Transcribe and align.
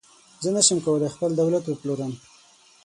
زه 0.43 0.49
نشم 0.55 0.79
کولای 0.85 1.13
خپل 1.15 1.31
دولت 1.39 1.63
وپلورم. 1.67 2.13